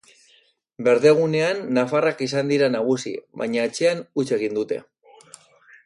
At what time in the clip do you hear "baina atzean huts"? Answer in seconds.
3.43-4.27